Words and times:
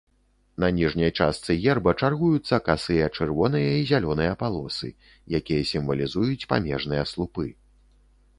На 0.61 0.67
ніжняй 0.77 1.11
частцы 1.19 1.55
герба 1.65 1.93
чаргуюцца 2.07 2.59
касыя 2.69 3.09
чырвоныя 3.17 3.69
і 3.81 3.85
зялёныя 3.91 4.33
палосы, 4.41 4.89
якія 5.43 5.69
сімвалізуюць 5.75 6.47
памежныя 6.53 7.03
слупы. 7.13 7.47